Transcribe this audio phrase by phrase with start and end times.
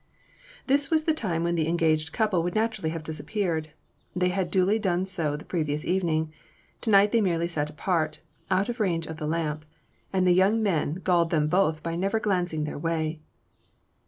[0.65, 3.69] This was the time when the engaged couple would naturally have disappeared;
[4.15, 6.33] they had duly done so the previous evening;
[6.81, 8.19] to night they merely sat apart,
[8.49, 9.63] out of range of the lamp,
[10.11, 13.19] and the young men galled them both by never glancing their way.